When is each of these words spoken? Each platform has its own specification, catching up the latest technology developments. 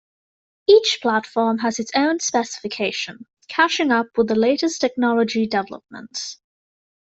Each 0.67 0.97
platform 0.99 1.59
has 1.59 1.77
its 1.77 1.91
own 1.93 2.19
specification, 2.21 3.27
catching 3.49 3.91
up 3.91 4.07
the 4.15 4.23
latest 4.33 4.81
technology 4.81 5.45
developments. 5.45 6.41